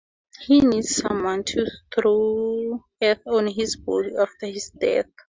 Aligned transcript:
He 0.39 0.61
needs 0.61 0.95
someone 0.95 1.43
to 1.43 1.69
throw 1.93 2.83
earth 3.03 3.21
on 3.27 3.45
his 3.45 3.75
body, 3.75 4.15
after 4.19 4.47
his 4.47 4.71
death. 4.71 5.05